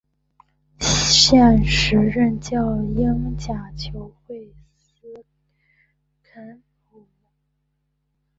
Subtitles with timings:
[0.79, 5.23] 现时任教英甲球会斯
[6.23, 7.07] 肯索普。